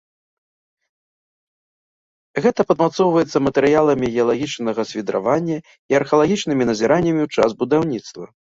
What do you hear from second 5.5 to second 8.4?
і археалагічнымі назіраннямі ў час будаўніцтва.